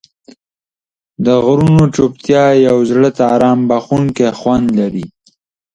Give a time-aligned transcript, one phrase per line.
[1.25, 5.05] د غرونو چوپتیا یو زړه ته آرام بښونکی خوند لري.